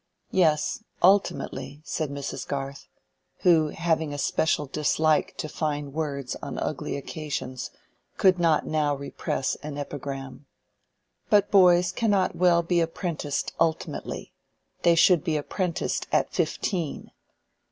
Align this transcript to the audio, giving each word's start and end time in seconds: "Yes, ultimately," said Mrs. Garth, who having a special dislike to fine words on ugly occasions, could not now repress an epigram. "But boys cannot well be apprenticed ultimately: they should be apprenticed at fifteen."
"Yes, 0.31 0.83
ultimately," 1.03 1.83
said 1.85 2.09
Mrs. 2.09 2.47
Garth, 2.47 2.87
who 3.41 3.67
having 3.67 4.11
a 4.11 4.17
special 4.17 4.65
dislike 4.65 5.37
to 5.37 5.47
fine 5.47 5.93
words 5.93 6.35
on 6.41 6.57
ugly 6.57 6.97
occasions, 6.97 7.69
could 8.17 8.39
not 8.39 8.65
now 8.65 8.95
repress 8.95 9.53
an 9.61 9.77
epigram. 9.77 10.47
"But 11.29 11.51
boys 11.51 11.91
cannot 11.91 12.35
well 12.35 12.63
be 12.63 12.79
apprenticed 12.81 13.53
ultimately: 13.59 14.33
they 14.81 14.95
should 14.95 15.23
be 15.23 15.37
apprenticed 15.37 16.07
at 16.11 16.33
fifteen." 16.33 17.11